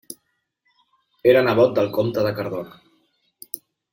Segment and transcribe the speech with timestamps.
[1.33, 2.83] Era nebot del comte de Cardona.